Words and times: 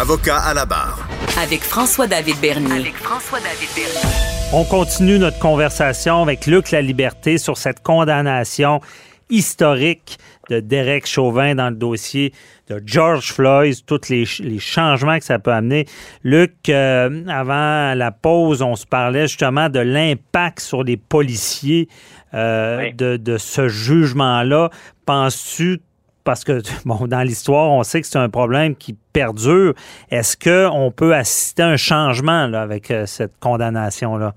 Avocat 0.00 0.38
à 0.38 0.54
la 0.54 0.64
barre. 0.64 1.06
Avec 1.42 1.60
François-David 1.60 2.36
Bernier. 2.40 2.72
avec 2.72 2.94
François-David 2.96 3.68
Bernier. 3.74 4.08
On 4.54 4.64
continue 4.64 5.18
notre 5.18 5.38
conversation 5.38 6.22
avec 6.22 6.46
Luc 6.46 6.70
La 6.70 6.80
Liberté 6.80 7.36
sur 7.36 7.58
cette 7.58 7.82
condamnation 7.82 8.80
historique 9.28 10.18
de 10.48 10.60
Derek 10.60 11.06
Chauvin 11.06 11.54
dans 11.54 11.68
le 11.68 11.76
dossier 11.76 12.32
de 12.68 12.82
George 12.84 13.32
Floyd, 13.32 13.76
tous 13.86 14.08
les, 14.08 14.24
les 14.40 14.58
changements 14.58 15.18
que 15.18 15.24
ça 15.24 15.38
peut 15.38 15.52
amener. 15.52 15.86
Luc, 16.24 16.68
euh, 16.70 17.24
avant 17.28 17.94
la 17.94 18.10
pause, 18.10 18.62
on 18.62 18.76
se 18.76 18.86
parlait 18.86 19.28
justement 19.28 19.68
de 19.68 19.80
l'impact 19.80 20.60
sur 20.60 20.82
les 20.82 20.96
policiers 20.96 21.88
euh, 22.32 22.78
Oui. 22.78 22.94
de, 22.94 23.16
de 23.18 23.36
ce 23.38 23.68
jugement-là. 23.68 24.70
Penses-tu 25.04 25.80
parce 26.24 26.44
que 26.44 26.60
bon, 26.84 27.06
dans 27.06 27.22
l'histoire, 27.22 27.70
on 27.70 27.82
sait 27.82 28.00
que 28.00 28.06
c'est 28.06 28.18
un 28.18 28.28
problème 28.28 28.76
qui 28.76 28.96
perdure. 29.12 29.74
Est-ce 30.10 30.36
qu'on 30.36 30.90
peut 30.90 31.14
assister 31.14 31.62
à 31.62 31.68
un 31.68 31.76
changement 31.76 32.46
là, 32.46 32.62
avec 32.62 32.90
euh, 32.90 33.06
cette 33.06 33.38
condamnation-là? 33.40 34.34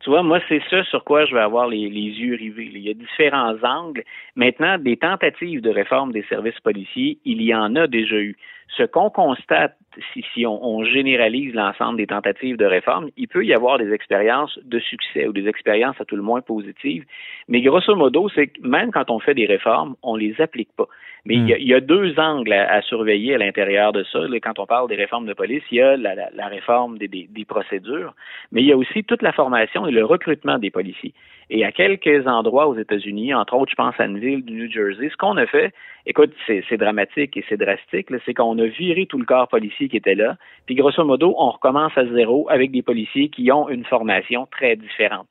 Tu 0.00 0.10
vois, 0.10 0.22
moi, 0.22 0.38
c'est 0.48 0.62
ça 0.70 0.84
sur 0.84 1.02
quoi 1.02 1.24
je 1.24 1.34
vais 1.34 1.40
avoir 1.40 1.66
les, 1.66 1.88
les 1.88 2.10
yeux 2.10 2.36
rivés. 2.36 2.70
Il 2.72 2.78
y 2.78 2.90
a 2.90 2.94
différents 2.94 3.56
angles. 3.64 4.04
Maintenant, 4.36 4.78
des 4.78 4.96
tentatives 4.96 5.60
de 5.60 5.70
réforme 5.70 6.12
des 6.12 6.22
services 6.28 6.60
policiers, 6.60 7.18
il 7.24 7.42
y 7.42 7.52
en 7.52 7.74
a 7.74 7.88
déjà 7.88 8.14
eu. 8.14 8.36
Ce 8.76 8.84
qu'on 8.84 9.10
constate, 9.10 9.76
si, 10.12 10.24
si 10.34 10.46
on, 10.46 10.64
on 10.64 10.84
généralise 10.84 11.54
l'ensemble 11.54 11.96
des 11.98 12.06
tentatives 12.06 12.56
de 12.56 12.64
réforme, 12.64 13.08
il 13.16 13.28
peut 13.28 13.44
y 13.44 13.54
avoir 13.54 13.78
des 13.78 13.92
expériences 13.92 14.58
de 14.64 14.78
succès 14.78 15.26
ou 15.26 15.32
des 15.32 15.48
expériences 15.48 16.00
à 16.00 16.04
tout 16.04 16.16
le 16.16 16.22
moins 16.22 16.40
positives. 16.40 17.04
Mais 17.48 17.60
grosso 17.62 17.94
modo, 17.96 18.28
c'est 18.34 18.48
que 18.48 18.66
même 18.66 18.90
quand 18.92 19.10
on 19.10 19.18
fait 19.18 19.34
des 19.34 19.46
réformes, 19.46 19.94
on 20.02 20.16
les 20.16 20.40
applique 20.40 20.70
pas. 20.76 20.86
Mais 21.24 21.34
il, 21.34 21.48
y 21.48 21.52
a, 21.54 21.58
il 21.58 21.66
y 21.66 21.74
a 21.74 21.80
deux 21.80 22.16
angles 22.20 22.52
à, 22.52 22.72
à 22.72 22.82
surveiller 22.82 23.34
à 23.34 23.38
l'intérieur 23.38 23.92
de 23.92 24.04
ça. 24.04 24.20
Quand 24.42 24.60
on 24.60 24.66
parle 24.66 24.88
des 24.88 24.94
réformes 24.94 25.26
de 25.26 25.32
police, 25.34 25.64
il 25.72 25.78
y 25.78 25.82
a 25.82 25.96
la, 25.96 26.14
la- 26.14 26.30
la 26.32 26.46
réforme 26.46 26.98
des, 26.98 27.08
des- 27.08 27.26
des 27.28 27.44
procédures, 27.44 28.14
mais 28.52 28.62
il 28.62 28.66
y 28.68 28.72
a 28.72 28.76
aussi 28.76 29.02
toute 29.02 29.22
la 29.22 29.32
formation 29.32 29.88
et 29.88 29.90
le 29.90 30.04
recrutement 30.04 30.58
des 30.58 30.70
policiers. 30.70 31.14
Et 31.50 31.64
à 31.64 31.72
quelques 31.72 32.26
endroits 32.28 32.68
aux 32.68 32.76
États-Unis, 32.76 33.34
entre 33.34 33.54
autres, 33.54 33.70
je 33.72 33.76
pense 33.76 33.98
à 33.98 34.04
une 34.06 34.18
ville 34.18 34.44
du 34.44 34.52
New 34.52 34.70
Jersey, 34.70 35.08
ce 35.10 35.16
qu'on 35.16 35.36
a 35.36 35.46
fait, 35.46 35.72
écoute, 36.04 36.32
c'est 36.46 36.76
dramatique 36.76 37.36
et 37.36 37.44
c'est 37.48 37.56
drastique, 37.56 38.08
c'est 38.24 38.34
qu'on 38.34 38.58
a 38.58 38.66
viré 38.66 39.06
tout 39.06 39.18
le 39.18 39.24
corps 39.24 39.48
policier 39.48 39.85
qui 39.88 39.96
était 39.96 40.14
là, 40.14 40.36
puis 40.66 40.74
grosso 40.74 41.04
modo, 41.04 41.34
on 41.38 41.50
recommence 41.50 41.92
à 41.96 42.06
zéro 42.06 42.46
avec 42.50 42.70
des 42.70 42.82
policiers 42.82 43.28
qui 43.28 43.50
ont 43.52 43.68
une 43.68 43.84
formation 43.84 44.46
très 44.50 44.76
différente. 44.76 45.26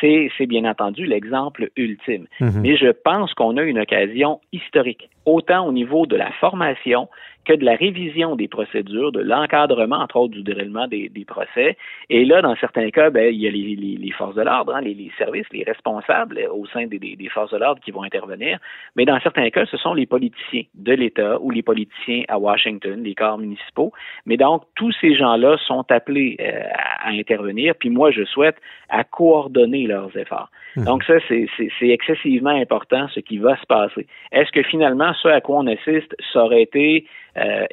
C'est 0.00 0.46
bien 0.46 0.64
entendu 0.64 1.06
l'exemple 1.06 1.70
ultime. 1.76 2.26
Mhm. 2.40 2.60
Mais 2.62 2.76
je 2.76 2.90
pense 2.90 3.34
qu'on 3.34 3.56
a 3.56 3.62
une 3.62 3.78
occasion 3.78 4.40
historique, 4.52 5.08
autant 5.26 5.66
au 5.66 5.72
niveau 5.72 6.06
de 6.06 6.16
la 6.16 6.30
formation 6.32 7.08
que 7.44 7.52
de 7.52 7.64
la 7.64 7.76
révision 7.76 8.34
des 8.34 8.48
procédures, 8.48 9.12
de 9.12 9.20
l'encadrement, 9.20 9.98
entre 9.98 10.16
autres, 10.16 10.32
du 10.34 10.42
déroulement 10.42 10.88
des, 10.88 11.08
des 11.08 11.24
procès. 11.24 11.76
Et 12.10 12.24
là, 12.24 12.42
dans 12.42 12.56
certains 12.56 12.90
cas, 12.90 13.08
ben, 13.10 13.32
il 13.32 13.40
y 13.40 13.46
a 13.46 13.52
les, 13.52 13.76
les- 13.76 13.96
les 13.96 14.10
forces 14.10 14.34
de 14.34 14.42
l'ordre, 14.42 14.74
hein, 14.74 14.80
les, 14.80 14.94
les 14.94 15.12
services, 15.16 15.46
les 15.52 15.62
responsables 15.62 16.38
euh, 16.38 16.50
au 16.52 16.66
sein 16.66 16.88
des, 16.88 16.98
des- 16.98 17.14
des 17.14 17.28
forces 17.28 17.52
de 17.52 17.58
l'ordre 17.58 17.80
qui 17.80 17.92
vont 17.92 18.02
intervenir. 18.02 18.58
Mais 18.96 19.04
dans 19.04 19.20
certains 19.20 19.48
cas, 19.50 19.64
ce 19.66 19.76
sont 19.76 19.94
les 19.94 20.06
politiciens 20.06 20.62
de 20.74 20.92
l'État 20.92 21.38
ou 21.40 21.52
les 21.52 21.62
politiciens 21.62 22.24
à 22.26 22.36
Washington, 22.36 23.00
les 23.04 23.14
corps 23.14 23.38
municipaux. 23.38 23.92
Mais 24.26 24.36
donc, 24.36 24.64
tous 24.74 24.90
ces 25.00 25.14
gens-là 25.14 25.56
sont 25.68 25.84
appelés 25.92 26.36
euh, 26.40 26.62
à, 27.04 27.10
intervenir. 27.10 27.74
Puis 27.78 27.90
moi, 27.90 28.10
je 28.10 28.24
souhaite 28.24 28.56
à 28.88 29.04
coordonner 29.04 29.86
leurs 29.86 30.16
efforts. 30.16 30.50
Donc 30.84 31.04
ça, 31.04 31.14
c'est 31.28 31.48
excessivement 31.88 32.50
important 32.50 33.06
ce 33.14 33.20
qui 33.20 33.38
va 33.38 33.56
se 33.56 33.64
passer. 33.66 34.06
Est-ce 34.32 34.50
que 34.52 34.62
finalement, 34.62 35.12
ce 35.22 35.28
à 35.28 35.40
quoi 35.40 35.58
on 35.58 35.66
assiste, 35.66 36.14
ça 36.32 36.44
aurait 36.44 36.62
été 36.62 37.06
euh, 37.36 37.66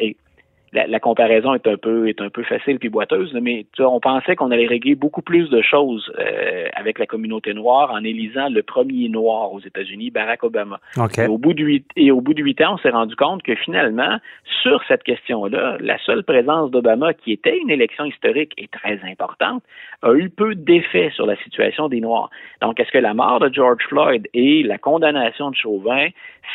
la, 0.73 0.87
la 0.87 0.99
comparaison 0.99 1.53
est 1.53 1.67
un 1.67 1.77
peu 1.77 2.07
est 2.07 2.21
un 2.21 2.29
peu 2.29 2.43
facile 2.43 2.79
puis 2.79 2.89
boiteuse, 2.89 3.33
mais 3.41 3.65
tu 3.73 3.81
vois, 3.81 3.91
on 3.91 3.99
pensait 3.99 4.35
qu'on 4.35 4.51
allait 4.51 4.67
régler 4.67 4.95
beaucoup 4.95 5.21
plus 5.21 5.49
de 5.49 5.61
choses 5.61 6.11
euh, 6.19 6.67
avec 6.73 6.99
la 6.99 7.05
communauté 7.05 7.53
noire 7.53 7.91
en 7.91 8.03
élisant 8.03 8.49
le 8.49 8.63
premier 8.63 9.09
noir 9.09 9.53
aux 9.53 9.59
États-Unis, 9.59 10.09
Barack 10.11 10.43
Obama. 10.43 10.79
OK. 10.97 11.17
Et 11.19 11.27
au 11.27 11.37
bout 11.37 11.53
de 11.53 11.63
huit 11.63 11.85
et 11.95 12.11
au 12.11 12.21
bout 12.21 12.33
de 12.33 12.41
huit 12.41 12.59
ans, 12.61 12.73
on 12.75 12.77
s'est 12.77 12.89
rendu 12.89 13.15
compte 13.15 13.43
que 13.43 13.55
finalement, 13.55 14.17
sur 14.61 14.83
cette 14.87 15.03
question-là, 15.03 15.77
la 15.79 15.97
seule 15.99 16.23
présence 16.23 16.71
d'Obama, 16.71 17.13
qui 17.13 17.31
était 17.31 17.57
une 17.57 17.69
élection 17.69 18.05
historique 18.05 18.53
et 18.57 18.67
très 18.67 18.99
importante, 19.03 19.63
a 20.01 20.13
eu 20.13 20.29
peu 20.29 20.55
d'effet 20.55 21.11
sur 21.15 21.25
la 21.25 21.35
situation 21.37 21.87
des 21.89 22.01
Noirs. 22.01 22.29
Donc, 22.61 22.79
est-ce 22.79 22.91
que 22.91 22.97
la 22.97 23.13
mort 23.13 23.39
de 23.39 23.53
George 23.53 23.83
Floyd 23.87 24.27
et 24.33 24.63
la 24.63 24.77
condamnation 24.77 25.51
de 25.51 25.55
Chauvin, 25.55 26.07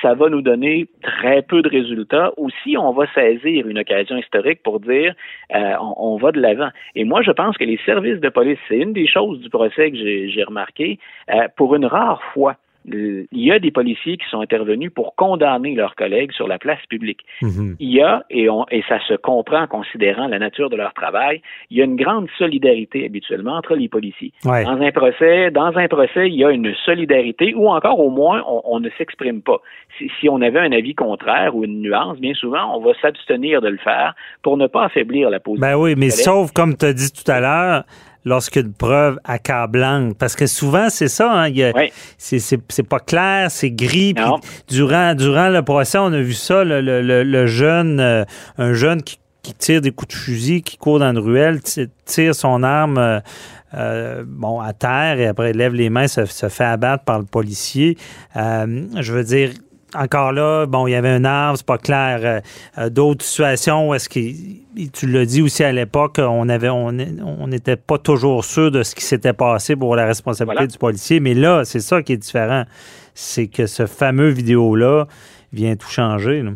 ça 0.03 0.15
va 0.15 0.29
nous 0.29 0.43
donner 0.43 0.87
très 1.03 1.43
peu 1.43 1.63
de 1.63 1.69
résultats, 1.69 2.33
ou 2.37 2.49
si 2.63 2.77
on 2.77 2.93
va 2.93 3.07
saisir 3.15 3.67
une 3.67 3.79
occasion 3.79 4.08
historique 4.17 4.63
pour 4.63 4.81
dire 4.81 5.15
euh, 5.55 5.75
on, 5.97 6.17
va 6.17 6.33
de 6.33 6.41
l'avant. 6.41 6.71
Et 6.95 7.05
moi, 7.05 7.23
je 7.23 7.31
pense 7.31 7.57
que 7.57 7.65
les 7.65 7.79
services 7.85 8.21
de 8.21 8.29
police, 8.29 8.59
c'est 8.69 8.79
une 8.79 8.93
des 8.93 9.07
choses 9.07 9.41
du 9.41 9.51
procès 9.51 9.91
que 9.91 9.97
j'ai 9.97 10.29
j'ai 10.31 10.43
remarqué, 10.43 10.99
euh, 11.31 11.49
pour 11.57 11.75
une 11.75 11.87
rare 11.87 12.23
fois. 12.35 12.57
Euh, 12.93 13.27
Il 13.33 13.45
y 13.45 13.53
a 13.53 13.59
des 13.59 13.71
policiers 13.71 14.17
qui 14.17 14.29
sont 14.31 14.41
intervenus 14.41 14.91
pour 14.95 15.15
condamner 15.15 15.75
leurs 15.75 15.95
collègues 15.95 16.33
sur 16.33 16.49
la 16.49 16.59
place 16.59 16.85
publique. 16.89 17.25
Mhm. 17.43 17.77
Il 17.79 17.91
y 17.91 18.01
a, 18.01 18.25
et, 18.31 18.49
on, 18.49 18.67
et 18.71 18.83
ça 18.89 18.99
se 19.07 19.15
comprend 19.15 19.63
en 19.63 19.67
considérant 19.67 20.29
la 20.29 20.39
nature 20.39 20.71
de 20.71 20.77
leur 20.77 20.93
travail, 20.95 21.43
il 21.71 21.79
y 21.79 21.81
a 21.81 21.85
une 21.85 21.97
grande 21.97 22.29
solidarité 22.39 23.05
habituellement 23.05 23.57
entre 23.57 23.75
les 23.75 23.89
policiers. 23.89 24.33
Ouais. 24.45 24.65
Dans 24.65 24.81
un 24.81 24.93
procès, 24.93 25.51
dans 25.51 25.77
un 25.77 25.89
procès, 25.89 26.29
il 26.29 26.35
y 26.35 26.45
a 26.45 26.51
une 26.51 26.75
solidarité 26.85 27.55
ou 27.55 27.69
encore 27.69 27.99
au 28.01 28.11
moins 28.11 28.43
on, 28.47 28.63
on 28.65 28.81
ne 28.81 28.91
s'exprime 28.99 29.43
pas. 29.43 29.61
Si, 29.99 30.11
si 30.21 30.29
on 30.29 30.41
avait 30.41 30.61
un 30.61 30.73
avis 30.73 30.95
contraire 30.95 31.55
ou 31.55 31.65
une 31.65 31.83
nuance, 31.83 32.19
bien 32.19 32.35
souvent 32.35 32.77
on 32.77 32.81
va 32.81 32.93
s'abstenir 33.01 33.61
de 33.61 33.69
le 33.69 33.79
faire 33.79 34.15
pour 34.43 34.57
ne 34.57 34.67
pas 34.67 34.85
affaiblir 34.85 35.31
la 35.31 35.41
position. 35.41 35.67
Ben 35.67 35.77
oui, 35.77 35.95
mais 35.97 36.11
sauf, 36.11 36.53
comme 36.53 36.77
tu 36.77 36.87
as 36.87 36.93
dit 36.93 37.13
tout 37.13 37.31
à 37.31 37.41
l'heure, 37.41 37.85
lorsqu'il 38.25 38.63
y 38.63 38.65
a 38.65 38.69
une 38.69 38.75
preuve 38.75 39.19
accablante. 39.25 40.17
Parce 40.19 40.35
que 40.37 40.47
souvent, 40.47 40.89
c'est 40.91 41.09
ça, 41.09 41.33
hein, 41.33 41.51
Oui. 41.75 41.93
c'est- 42.19 42.83
pas 42.89 43.01
clair, 43.01 43.51
c'est 43.51 43.71
gris. 43.71 44.15
durant, 44.69 45.15
durant 45.15 45.49
le 45.49 45.63
procès, 45.63 45.99
on 45.99 46.13
a 46.13 46.21
vu 46.21 46.35
ça, 46.35 46.65
le, 46.65 46.81
le- 46.81 47.03
le- 47.03 47.23
le 47.25 47.47
jeune, 47.47 48.01
euh, 48.01 48.25
un 48.59 48.73
jeune 48.75 49.03
qui, 49.03 49.19
qui 49.43 49.55
tire 49.55 49.81
des 49.81 49.93
coups 49.93 50.15
de 50.15 50.19
fusil, 50.21 50.63
qui 50.63 50.77
court 50.77 50.99
dans 50.99 51.11
une 51.11 51.19
ruelle, 51.19 51.61
ti- 51.63 51.89
tire 52.05 52.35
son 52.35 52.63
arme 52.63 52.99
euh, 52.99 53.21
euh, 53.75 54.25
bon, 54.27 54.61
à 54.61 54.73
terre 54.73 55.21
et 55.21 55.27
après 55.27 55.53
lève 55.53 55.75
les 55.75 55.91
mains, 55.91 56.09
se, 56.09 56.25
se 56.27 56.49
fait 56.49 56.65
abattre 56.65 57.05
par 57.05 57.19
le 57.19 57.25
policier. 57.27 57.97
Je 58.35 59.13
veux 59.13 59.25
dire, 59.25 59.51
encore 59.95 60.33
là, 60.33 60.67
bon, 60.67 60.87
il 60.87 60.93
y 60.93 60.95
avait 60.95 61.09
un 61.09 61.25
arbre, 61.25 61.57
c'est 61.59 61.67
pas 61.67 61.79
clair. 61.79 62.21
Euh, 62.23 62.41
euh, 62.79 62.91
D'autres 62.91 63.25
situations 63.25 63.89
où 63.89 63.95
est-ce 63.95 64.09
que 64.09 64.21
tu 64.93 65.07
l'as 65.07 65.25
dit 65.25 65.43
aussi 65.43 65.65
à 65.65 65.73
l'époque, 65.73 66.17
on 66.19 66.49
avait 66.49 66.69
on 66.69 66.89
on 66.89 67.47
n'était 67.49 67.77
pas 67.77 67.99
toujours 67.99 68.45
sûr 68.45 68.71
de 68.71 68.83
ce 68.83 68.95
qui 68.95 69.03
s'était 69.05 69.33
passé 69.33 69.77
pour 69.77 69.97
la 69.97 70.05
responsabilité 70.07 70.55
Voilà. 70.57 70.67
du 70.73 70.79
policier, 70.79 71.21
mais 71.21 71.35
là, 71.35 71.65
c'est 71.65 71.81
ça 71.81 72.03
qui 72.03 72.13
est 72.13 72.17
différent. 72.19 72.65
C'est 73.15 73.49
que 73.49 73.67
ce 73.67 73.87
fameux 73.87 74.29
vidéo-là 74.29 75.07
vient 75.53 75.75
tout 75.77 75.89
changer. 75.89 76.43
là. 76.43 76.51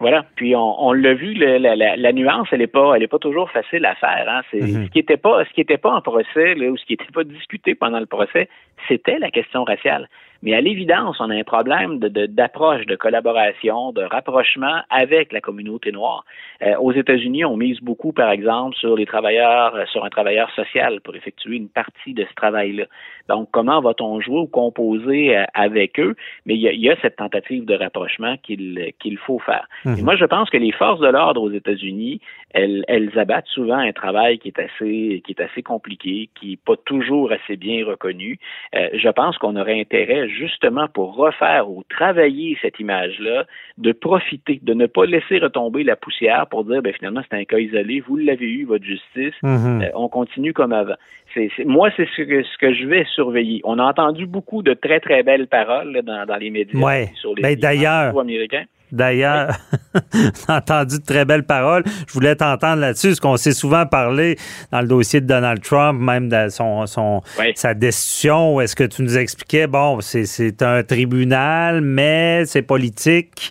Voilà. 0.00 0.24
Puis 0.34 0.56
on, 0.56 0.82
on 0.88 0.92
l'a 0.92 1.14
vu, 1.14 1.32
la, 1.34 1.58
la- 1.76 1.96
la 1.96 2.12
nuance, 2.12 2.48
elle 2.50 2.62
est 2.62 2.66
pas, 2.66 2.94
elle 2.96 3.04
est 3.04 3.08
pas 3.08 3.20
toujours 3.20 3.48
facile 3.52 3.84
à 3.86 3.94
faire. 3.94 4.26
Hein. 4.28 4.40
C'est 4.50 4.60
Mhm. 4.60 4.86
ce 4.86 4.90
qui 4.90 4.98
était 4.98 5.16
pas, 5.16 5.44
ce 5.44 5.54
qui 5.54 5.60
était 5.60 5.78
pas 5.78 5.92
en 5.92 6.00
procès 6.00 6.54
là, 6.56 6.68
ou 6.70 6.76
ce 6.76 6.84
qui 6.84 6.94
était 6.94 7.12
pas 7.14 7.22
discuté 7.22 7.76
pendant 7.76 8.00
le 8.00 8.06
procès, 8.06 8.48
c'était 8.88 9.18
la 9.20 9.30
question 9.30 9.62
raciale. 9.62 10.08
Mais 10.42 10.54
à 10.54 10.60
l'évidence, 10.60 11.18
on 11.20 11.30
a 11.30 11.34
un 11.34 11.44
problème 11.44 11.98
de- 11.98 12.08
de- 12.08 12.26
d'approche, 12.26 12.84
de, 12.86 12.96
collaboration, 12.96 13.92
de 13.92 14.02
rapprochement 14.02 14.80
avec 14.90 15.32
la 15.32 15.40
communauté 15.40 15.92
noire. 15.92 16.24
Euh, 16.62 16.74
aux 16.78 16.92
États-Unis, 16.92 17.44
on 17.44 17.56
mise 17.56 17.80
beaucoup, 17.80 18.12
par 18.12 18.30
exemple, 18.30 18.76
sur 18.76 18.96
les 18.96 19.06
travailleurs, 19.06 19.74
euh, 19.74 19.86
sur 19.86 20.04
un 20.04 20.10
travailleur 20.10 20.50
social 20.54 21.00
pour 21.00 21.14
effectuer 21.14 21.56
une 21.56 21.68
partie 21.68 22.14
de 22.14 22.24
ce 22.28 22.34
travail-là. 22.34 22.84
Donc, 23.28 23.48
comment 23.52 23.80
va-t-on 23.80 24.20
jouer 24.20 24.40
ou 24.40 24.46
composer 24.46 25.36
euh, 25.36 25.44
avec 25.54 25.98
eux? 26.00 26.16
Mais 26.46 26.54
il 26.54 26.60
y 26.60 26.82
y 26.82 26.90
a 26.90 26.96
cette 27.00 27.16
tentative 27.16 27.64
de 27.64 27.74
rapprochement 27.74 28.36
qu'il 28.42 28.92
qu'il 28.98 29.16
faut 29.18 29.38
faire. 29.38 29.68
Et 29.98 30.02
moi, 30.02 30.16
je 30.16 30.24
pense 30.24 30.50
que 30.50 30.56
les 30.56 30.72
forces 30.72 31.00
de 31.00 31.06
l'ordre 31.06 31.40
aux 31.42 31.50
États-Unis, 31.50 32.20
elles, 32.54 32.84
elles 32.88 33.16
abattent 33.18 33.46
souvent 33.46 33.78
un 33.78 33.92
travail 33.92 34.38
qui 34.38 34.48
est 34.48 34.58
assez, 34.58 35.22
qui 35.24 35.32
est 35.32 35.40
assez 35.40 35.62
compliqué, 35.62 36.28
qui 36.34 36.50
n'est 36.50 36.56
pas 36.56 36.76
toujours 36.84 37.30
assez 37.32 37.56
bien 37.56 37.86
reconnu. 37.86 38.38
Euh, 38.74 38.88
je 38.94 39.08
pense 39.08 39.38
qu'on 39.38 39.54
aurait 39.56 39.80
intérêt 39.80 40.28
justement 40.32 40.88
pour 40.88 41.14
refaire 41.16 41.70
ou 41.70 41.82
travailler 41.88 42.56
cette 42.60 42.80
image-là, 42.80 43.44
de 43.78 43.92
profiter, 43.92 44.58
de 44.62 44.74
ne 44.74 44.86
pas 44.86 45.04
laisser 45.06 45.38
retomber 45.38 45.84
la 45.84 45.96
poussière 45.96 46.46
pour 46.50 46.64
dire, 46.64 46.82
ben 46.82 46.92
finalement, 46.92 47.22
c'est 47.30 47.36
un 47.36 47.44
cas 47.44 47.58
isolé, 47.58 48.00
vous 48.00 48.16
l'avez 48.16 48.46
eu, 48.46 48.64
votre 48.64 48.84
justice, 48.84 49.34
Mhm. 49.42 49.82
euh, 49.82 49.88
on 49.94 50.08
continue 50.08 50.52
comme 50.52 50.72
avant. 50.72 50.94
C'est, 51.34 51.50
moi, 51.64 51.90
c'est 51.96 52.06
ce 52.16 52.22
que, 52.22 52.42
ce 52.42 52.58
que 52.58 52.74
je 52.74 52.86
vais 52.86 53.04
surveiller. 53.14 53.60
On 53.64 53.78
a 53.78 53.84
entendu 53.84 54.26
beaucoup 54.26 54.62
de 54.62 54.74
très, 54.74 55.00
très 55.00 55.22
belles 55.22 55.46
paroles 55.46 55.92
là, 55.92 56.02
dans, 56.02 56.26
dans 56.26 56.36
les 56.36 56.50
médias 56.50 56.78
Ouais. 56.80 57.10
sur 57.14 57.34
les 57.34 57.42
Ben, 57.42 57.56
d'ailleurs- 57.56 58.18
américains. 58.18 58.64
D'ailleurs, 58.92 59.58
j'ai 60.14 60.52
entendu 60.52 60.98
de 60.98 61.02
très 61.04 61.24
belles 61.24 61.44
paroles. 61.44 61.82
Je 62.06 62.12
voulais 62.12 62.36
t'entendre 62.36 62.80
là-dessus, 62.80 63.08
parce 63.08 63.20
qu'on 63.20 63.36
s'est 63.38 63.52
souvent 63.54 63.86
parlé 63.86 64.36
dans 64.70 64.80
le 64.82 64.86
dossier 64.86 65.20
de 65.22 65.26
Donald 65.26 65.62
Trump, 65.62 65.98
même 66.00 66.28
de 66.28 66.48
son, 66.50 66.86
son 66.86 67.22
Oui. 67.38 67.52
sa 67.56 67.72
destitution, 67.74 68.54
où 68.56 68.60
est-ce 68.60 68.76
que 68.76 68.84
tu 68.84 69.02
nous 69.02 69.16
expliquais, 69.16 69.66
bon, 69.66 70.00
c'est, 70.02 70.26
c'est 70.26 70.62
un 70.62 70.82
tribunal, 70.82 71.80
mais 71.80 72.44
c'est 72.46 72.62
politique. 72.62 73.50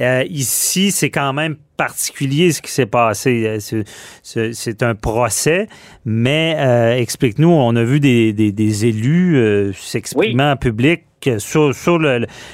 Euh, 0.00 0.24
ici, 0.28 0.90
c'est 0.90 1.10
quand 1.10 1.32
même 1.34 1.56
particulier 1.76 2.50
ce 2.52 2.62
qui 2.62 2.70
s'est 2.72 2.86
passé. 2.86 3.60
Euh, 3.74 3.82
C'est, 4.22 4.82
un 4.82 4.94
procès, 4.94 5.66
mais 6.06 6.56
euh, 6.58 6.96
explique-nous, 6.96 7.50
on 7.50 7.76
a 7.76 7.84
vu 7.84 8.00
des, 8.00 8.32
des- 8.32 8.52
des 8.52 8.86
élus 8.86 9.36
euh, 9.36 9.72
s'exprimer 9.74 10.42
en 10.44 10.56
public 10.56 11.02
sur, 11.38 11.98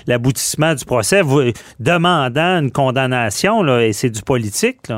l'aboutissement 0.06 0.74
du 0.74 0.84
procès, 0.84 1.22
demandant 1.80 2.60
une 2.60 2.70
condamnation, 2.70 3.62
là, 3.62 3.84
et 3.84 3.92
c'est 3.92 4.10
du 4.10 4.22
politique. 4.22 4.92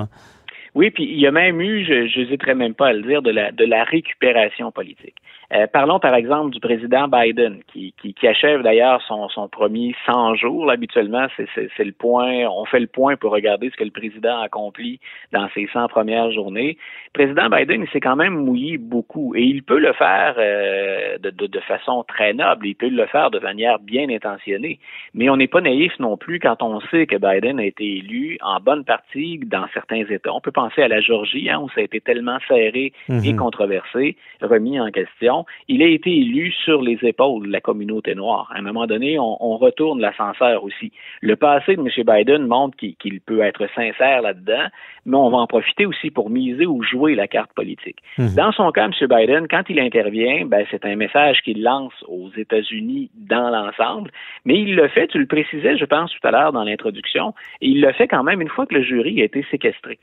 Oui, 0.75 0.91
puis 0.91 1.05
il 1.05 1.19
y 1.19 1.27
a 1.27 1.33
même 1.33 1.61
eu, 1.61 1.85
je 1.85 2.21
n'hésiterai 2.21 2.55
même 2.55 2.75
pas 2.75 2.89
à 2.89 2.93
le 2.93 3.03
dire, 3.03 3.23
de 3.23 3.31
la, 3.31 3.51
de 3.51 3.65
la 3.65 3.85
récupération 3.85 4.71
politique. 4.71 5.17
Euh, 5.53 5.67
parlons 5.67 5.99
par 5.99 6.15
exemple 6.15 6.51
du 6.51 6.61
président 6.61 7.09
Biden, 7.09 7.61
qui, 7.73 7.93
qui, 8.01 8.15
qui 8.15 8.29
achève 8.29 8.63
d'ailleurs 8.63 9.03
son, 9.09 9.29
son 9.29 9.49
premier 9.49 9.95
100 10.07 10.37
jours. 10.37 10.67
Là, 10.67 10.75
habituellement, 10.75 11.27
c'est, 11.37 11.49
c'est, 11.55 11.69
c'est 11.77 11.85
le 11.85 11.93
point, 11.93 12.47
on 12.49 12.65
fait 12.67 12.79
le 12.81 12.87
point 12.87 13.17
pour 13.17 13.33
regarder 13.33 13.69
ce 13.71 13.77
que 13.77 13.85
le 13.85 13.91
président 13.91 14.41
a 14.41 14.45
accompli 14.45 15.01
dans 15.33 15.49
ses 15.55 15.69
100 15.73 15.89
premières 15.89 16.31
journées. 16.31 16.79
Le 17.15 17.25
président 17.25 17.49
Biden, 17.49 17.83
il 17.83 17.91
s'est 17.91 18.01
quand 18.01 18.17
même 18.17 18.35
mouillé 18.35 18.79
beaucoup 18.79 19.35
et 19.35 19.43
il 19.43 19.63
peut 19.65 19.79
le 19.81 19.93
faire 19.93 20.35
euh, 20.39 21.19
de, 21.19 21.31
de, 21.31 21.47
de 21.47 21.61
façon 21.61 22.05
très 22.07 22.33
noble, 22.33 22.67
il 22.67 22.75
peut 22.77 22.89
le 22.89 23.07
faire 23.07 23.31
de 23.31 23.41
manière 23.41 23.79
bien 23.81 24.09
intentionnée. 24.09 24.79
Mais 25.15 25.29
on 25.29 25.37
n'est 25.37 25.49
pas 25.49 25.61
naïf 25.61 25.93
non 25.99 26.17
plus 26.17 26.39
quand 26.39 26.63
on 26.63 26.81
sait 26.81 27.07
que 27.07 27.17
Biden 27.17 27.59
a 27.59 27.65
été 27.65 27.85
élu 27.97 28.39
en 28.41 28.61
bonne 28.61 28.85
partie 28.85 29.39
dans 29.45 29.67
certains 29.75 30.05
États. 30.09 30.33
On 30.33 30.41
peut 30.41 30.53
penser 30.53 30.83
à 30.83 30.89
la 30.89 31.01
Georgie, 31.01 31.51
hein, 31.51 31.59
où 31.61 31.69
ça 31.71 31.81
a 31.81 31.85
été 31.85 32.01
tellement 32.01 32.39
serré 32.47 32.93
et 33.09 33.33
Mhm. 33.33 33.37
controversé, 33.37 34.17
remis 34.41 34.79
en 34.79 34.91
question. 34.91 35.40
Il 35.69 35.83
a 35.83 35.87
été 35.87 36.11
élu 36.11 36.53
sur 36.65 36.83
les 36.83 36.99
épaules 37.03 37.47
de 37.47 37.53
la 37.53 37.61
communauté 37.61 38.15
noire. 38.15 38.51
À 38.55 38.59
un 38.59 38.63
moment 38.63 38.87
donné, 38.87 39.19
on, 39.19 39.37
on 39.41 39.57
retourne 39.57 40.01
l'ascenseur 40.01 40.65
aussi. 40.65 40.93
Le 41.21 41.37
passé 41.37 41.77
de 41.77 41.81
M. 41.81 41.89
Biden 42.07 42.47
montre 42.47 42.77
qu'il 42.77 42.97
qu'il 42.97 43.21
peut 43.21 43.41
être 43.41 43.67
sincère 43.75 44.23
là-dedans, 44.23 44.69
mais 45.07 45.17
on 45.17 45.31
va 45.31 45.39
en 45.39 45.47
profiter 45.47 45.87
aussi 45.87 46.11
pour 46.11 46.31
miser 46.31 46.67
ou 46.67 46.83
jouer 46.83 47.15
la 47.15 47.27
carte 47.27 47.53
politique. 47.55 47.99
Mhm. 48.19 48.35
Dans 48.37 48.53
son 48.53 48.71
cas, 48.73 48.87
M. 48.87 48.93
Biden, 49.09 49.49
quand 49.49 49.63
il 49.69 49.81
intervient, 49.81 50.47
ben, 50.47 50.65
c'est 50.71 50.85
un 50.85 50.97
message 50.97 51.41
qu'il 51.43 51.63
lance 51.63 51.93
aux 52.07 52.31
États-Unis 52.37 53.11
dans 53.15 53.51
l'ensemble, 53.51 54.11
mais 54.45 54.59
il 54.59 54.75
le 54.75 54.89
fait, 54.89 55.09
tu 55.09 55.19
le 55.19 55.27
précisais, 55.27 55.77
je 55.77 55.85
pense, 55.85 56.13
tout 56.13 56.27
à 56.27 56.31
l'heure 56.31 56.53
dans 56.53 56.65
l'introduction, 56.65 57.35
et 57.61 57.69
il 57.69 57.81
le 57.81 57.93
fait 57.93 58.09
quand 58.09 58.23
même 58.23 58.41
une 58.41 58.49
fois 58.49 58.67
que 58.67 58.75
le 58.75 58.83
jury 58.83 59.21
a 59.21 59.25
été 59.25 59.45
séquestré. 59.51 59.99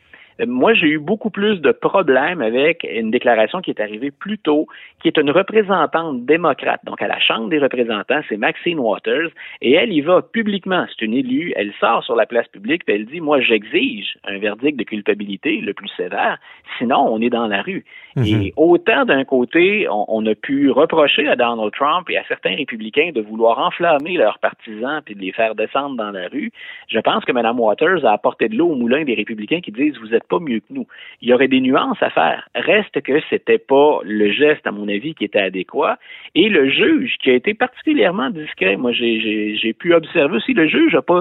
Moi, 0.45 0.73
j'ai 0.73 0.87
eu 0.87 0.99
beaucoup 0.99 1.29
plus 1.29 1.61
de 1.61 1.71
problèmes 1.71 2.41
avec 2.41 2.87
une 2.89 3.11
déclaration 3.11 3.61
qui 3.61 3.71
est 3.71 3.81
arrivée 3.81 4.11
plus 4.11 4.37
tôt, 4.37 4.67
qui 5.01 5.07
est 5.07 5.17
une 5.17 5.31
représentante 5.31 6.25
démocrate. 6.25 6.81
Donc, 6.85 7.01
à 7.01 7.07
la 7.07 7.19
Chambre 7.19 7.49
des 7.49 7.59
représentants, 7.59 8.21
c'est 8.29 8.37
Maxine 8.37 8.79
Waters, 8.79 9.29
et 9.61 9.73
elle 9.73 9.91
y 9.91 10.01
va 10.01 10.21
publiquement. 10.21 10.85
C'est 10.89 11.05
une 11.05 11.13
élue. 11.13 11.53
Elle 11.55 11.73
sort 11.79 12.03
sur 12.03 12.15
la 12.15 12.25
place 12.25 12.47
publique, 12.47 12.85
puis 12.85 12.95
elle 12.95 13.05
dit, 13.05 13.21
moi, 13.21 13.39
j'exige 13.41 14.17
un 14.25 14.37
verdict 14.37 14.77
de 14.77 14.83
culpabilité 14.83 15.57
le 15.57 15.73
plus 15.73 15.89
sévère. 15.97 16.37
Sinon, 16.77 17.07
on 17.09 17.21
est 17.21 17.29
dans 17.29 17.47
la 17.47 17.61
rue. 17.61 17.85
Et 18.25 18.51
autant 18.57 19.05
d'un 19.05 19.23
côté, 19.25 19.87
on, 19.89 20.05
on 20.07 20.25
a 20.25 20.33
pu 20.33 20.71
reprocher 20.71 21.27
à 21.27 21.35
Donald 21.35 21.71
Trump 21.73 22.09
et 22.09 22.17
à 22.17 22.23
certains 22.27 22.55
républicains 22.55 23.11
de 23.13 23.21
vouloir 23.21 23.59
enflammer 23.59 24.17
leurs 24.17 24.39
partisans 24.39 25.01
puis 25.05 25.13
de 25.13 25.21
les 25.21 25.31
faire 25.31 25.53
descendre 25.53 25.95
dans 25.95 26.09
la 26.09 26.27
rue, 26.27 26.51
je 26.87 26.99
pense 26.99 27.23
que 27.25 27.31
Mme 27.31 27.59
Waters 27.59 28.05
a 28.05 28.13
apporté 28.13 28.49
de 28.49 28.55
l'eau 28.55 28.69
au 28.69 28.75
moulin 28.75 29.03
des 29.03 29.13
républicains 29.13 29.61
qui 29.61 29.71
disent 29.71 29.97
vous 29.99 30.15
pas 30.27 30.39
mieux 30.39 30.59
que 30.59 30.71
nous. 30.71 30.87
Il 31.21 31.29
y 31.29 31.33
aurait 31.33 31.47
des 31.47 31.61
nuances 31.61 32.01
à 32.01 32.09
faire. 32.09 32.47
Reste 32.55 33.01
que 33.01 33.19
c'était 33.29 33.57
pas 33.57 33.99
le 34.03 34.31
geste, 34.31 34.65
à 34.67 34.71
mon 34.71 34.87
avis, 34.87 35.13
qui 35.15 35.25
était 35.25 35.39
adéquat. 35.39 35.97
Et 36.35 36.49
le 36.49 36.69
juge, 36.69 37.15
qui 37.21 37.29
a 37.31 37.33
été 37.33 37.53
particulièrement 37.53 38.29
discret, 38.29 38.75
moi 38.77 38.91
j'ai- 38.91 39.73
pu 39.79 39.93
observer 39.93 40.37
aussi, 40.37 40.53
le 40.53 40.67
juge 40.67 40.93
n'a 40.93 41.01
pas, 41.01 41.13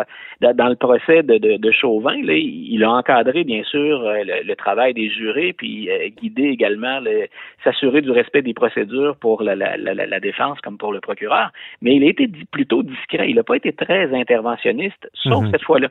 euh, 0.00 0.52
dans, 0.54 0.68
le 0.68 0.76
procès 0.76 1.22
de, 1.22 1.36
de, 1.38 1.56
de 1.56 1.70
Chauvin, 1.72 2.16
là, 2.22 2.34
il, 2.34 2.82
a 2.84 2.90
encadré 2.90 3.44
bien 3.44 3.62
sûr 3.64 4.00
euh, 4.00 4.22
le, 4.24 4.46
le 4.46 4.56
travail 4.56 4.94
des 4.94 5.10
jurés, 5.10 5.52
puis 5.52 5.90
euh, 5.90 6.08
guidé 6.20 6.44
également, 6.44 7.00
le- 7.00 7.26
s'assurer 7.64 8.00
du 8.00 8.10
respect 8.10 8.42
des 8.42 8.54
procédures 8.54 9.16
pour 9.16 9.42
la, 9.42 9.54
la, 9.56 9.76
la, 9.76 9.94
la 9.94 10.20
défense 10.20 10.60
comme 10.60 10.78
pour 10.78 10.92
le 10.92 11.00
procureur. 11.00 11.50
Mais 11.82 11.96
il 11.96 12.04
a 12.04 12.08
été 12.08 12.28
plutôt 12.50 12.82
discret. 12.82 13.28
Il 13.28 13.36
n'a 13.36 13.42
pas 13.42 13.56
été 13.56 13.72
très 13.72 14.14
interventionniste, 14.14 15.08
sauf 15.14 15.44
Mhm. 15.44 15.50
cette 15.50 15.62
fois-là. 15.64 15.88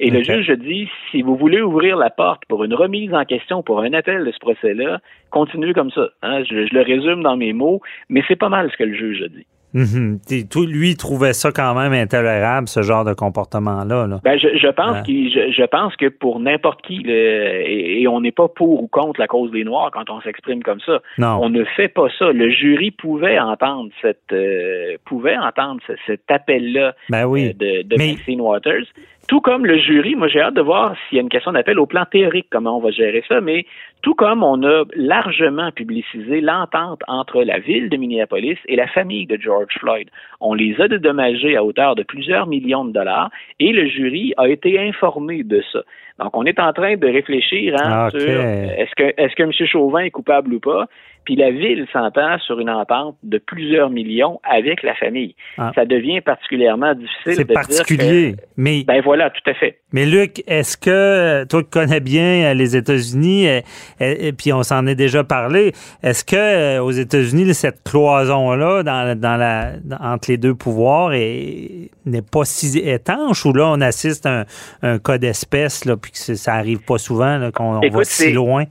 Et 0.00 0.10
le 0.10 0.22
juge 0.22 0.48
dit, 0.58 0.88
si 1.10 1.22
vous 1.22 1.36
voulez 1.36 1.60
ouvrir 1.60 1.96
la 1.96 2.10
porte 2.10 2.42
pour 2.48 2.62
une 2.64 2.74
remise 2.74 3.12
en 3.14 3.24
question, 3.24 3.62
pour 3.62 3.80
un 3.80 3.92
appel 3.94 4.24
de 4.24 4.30
ce 4.30 4.38
procès-là, 4.38 5.00
continuez 5.30 5.72
comme 5.74 5.90
ça. 5.90 6.08
hein. 6.22 6.42
Je, 6.44 6.66
je 6.66 6.74
le 6.74 6.82
résume 6.82 7.22
dans 7.22 7.36
mes 7.36 7.52
mots, 7.52 7.80
mais 8.08 8.22
c'est 8.28 8.36
pas 8.36 8.48
mal 8.48 8.70
ce 8.70 8.76
que 8.76 8.84
le 8.84 8.94
juge 8.94 9.22
a 9.22 9.28
dit. 9.28 9.46
Toi, 10.50 10.62
Lui, 10.66 10.90
il 10.90 10.96
trouvait 10.96 11.34
ça 11.34 11.50
quand 11.52 11.74
même 11.74 11.92
intolérable, 11.92 12.68
ce 12.68 12.80
genre 12.82 13.04
de 13.04 13.12
comportement-là. 13.12 14.06
Là. 14.06 14.20
Ben, 14.24 14.38
je, 14.38 14.56
je 14.56 14.68
pense 14.68 15.06
Ouais. 15.06 15.28
je, 15.30 15.52
je 15.52 15.62
pense 15.66 15.94
que 15.96 16.06
pour 16.08 16.40
n'importe 16.40 16.80
qui, 16.82 17.00
le- 17.04 17.12
et, 17.68 18.00
et 18.02 18.08
on 18.08 18.22
n'est 18.22 18.32
pas 18.32 18.48
pour 18.48 18.82
ou 18.82 18.86
contre 18.88 19.20
la 19.20 19.26
cause 19.26 19.50
des 19.50 19.64
Noirs 19.64 19.90
quand 19.92 20.08
on 20.10 20.20
s'exprime 20.22 20.62
comme 20.62 20.80
ça. 20.80 21.00
Non. 21.18 21.38
On 21.42 21.50
ne 21.50 21.64
fait 21.64 21.88
pas 21.88 22.08
ça. 22.18 22.32
Le 22.32 22.48
jury 22.50 22.92
pouvait 22.92 23.38
entendre 23.38 23.90
cette 24.00 24.32
euh, 24.32 24.96
pouvait 25.04 25.36
entendre 25.36 25.80
ce- 25.86 25.92
cet 26.06 26.22
appel-là 26.30 26.94
Ben 27.10 27.26
oui. 27.26 27.48
euh, 27.48 27.52
de, 27.52 27.82
de 27.86 27.96
Mais- 27.98 28.12
Maxine 28.12 28.40
Waters. 28.40 28.86
Tout 29.28 29.42
comme 29.42 29.66
le 29.66 29.76
jury, 29.76 30.14
moi 30.14 30.26
j'ai 30.26 30.40
hâte 30.40 30.54
de 30.54 30.62
voir 30.62 30.96
s'il 31.08 31.16
y 31.16 31.18
a 31.18 31.22
une 31.22 31.28
question 31.28 31.52
d'appel 31.52 31.78
au 31.78 31.84
plan 31.84 32.06
théorique, 32.10 32.46
comment 32.50 32.78
on 32.78 32.80
va 32.80 32.90
gérer 32.90 33.22
ça, 33.28 33.42
mais 33.42 33.66
tout 34.00 34.14
comme 34.14 34.42
on 34.42 34.62
a 34.62 34.84
largement 34.96 35.70
publicisé 35.70 36.40
l'entente 36.40 37.02
entre 37.08 37.42
la 37.42 37.58
ville 37.58 37.90
de 37.90 37.98
Minneapolis 37.98 38.56
et 38.66 38.76
la 38.76 38.86
famille 38.86 39.26
de 39.26 39.36
George 39.38 39.74
Floyd. 39.78 40.08
On 40.40 40.54
les 40.54 40.80
a 40.80 40.88
dédommagés 40.88 41.56
à 41.56 41.62
hauteur 41.62 41.94
de 41.94 42.04
plusieurs 42.04 42.46
millions 42.46 42.86
de 42.86 42.92
dollars 42.92 43.30
et 43.60 43.72
le 43.72 43.86
jury 43.86 44.32
a 44.38 44.48
été 44.48 44.80
informé 44.80 45.42
de 45.42 45.62
ça. 45.72 45.80
Donc, 46.18 46.34
on 46.34 46.46
est 46.46 46.58
en 46.58 46.72
train 46.72 46.96
de 46.96 47.06
réfléchir 47.06 47.74
hein, 47.76 48.06
Ah, 48.06 48.10
sur 48.10 48.20
euh, 48.20 48.66
est-ce 48.78 48.94
que 48.96 49.14
est-ce 49.16 49.36
que 49.36 49.42
M. 49.42 49.52
Chauvin 49.52 50.00
est 50.00 50.10
coupable 50.10 50.54
ou 50.54 50.60
pas? 50.60 50.86
Puis 51.28 51.36
la 51.36 51.50
ville 51.50 51.86
s'entend 51.92 52.38
sur 52.38 52.58
une 52.58 52.70
entente 52.70 53.16
de 53.22 53.36
plusieurs 53.36 53.90
millions 53.90 54.40
avec 54.50 54.82
la 54.82 54.94
famille. 54.94 55.34
Ah. 55.58 55.72
Ça 55.74 55.84
devient 55.84 56.22
particulièrement 56.22 56.94
difficile 56.94 57.34
C'est 57.34 57.44
dire 57.44 57.52
particulier. 57.52 58.32
que- 58.34 58.42
Mais, 58.56 58.82
ben 58.84 59.02
voilà, 59.02 59.28
tout 59.28 59.42
à 59.50 59.52
fait. 59.52 59.78
mais 59.92 60.06
Luc, 60.06 60.42
est-ce 60.46 60.78
que 60.78 60.88
euh, 60.88 61.44
toi 61.44 61.62
qui 61.62 61.68
connais 61.68 62.00
bien 62.00 62.46
euh, 62.46 62.54
les 62.54 62.76
États-Unis, 62.78 63.46
euh, 63.46 63.60
et 64.00 64.32
puis 64.32 64.54
on 64.54 64.62
s'en 64.62 64.86
est 64.86 64.94
déjà 64.94 65.22
parlé, 65.22 65.72
est-ce 66.02 66.24
que 66.24 66.78
aux 66.78 66.92
États-Unis, 66.92 67.52
cette 67.52 67.82
cloison-là 67.84 68.82
dans, 68.82 69.20
dans 69.20 69.36
la, 69.36 69.72
dans- 69.84 69.98
entre 70.02 70.30
les 70.30 70.38
deux 70.38 70.54
pouvoirs 70.54 71.12
est- 71.12 71.90
n'est 72.06 72.22
pas 72.22 72.46
si 72.46 72.78
étanche 72.78 73.44
ou 73.44 73.52
là 73.52 73.66
on 73.68 73.82
assiste 73.82 74.24
à 74.24 74.40
un, 74.40 74.44
un 74.94 74.98
cas 74.98 75.18
d'espèce, 75.18 75.84
là, 75.84 75.98
puis 75.98 76.10
que 76.10 76.16
ça 76.16 76.54
arrive 76.54 76.82
pas 76.86 76.96
souvent, 76.96 77.36
là, 77.36 77.50
qu'on 77.52 77.80
va 77.80 78.04
si 78.04 78.32
loin? 78.32 78.64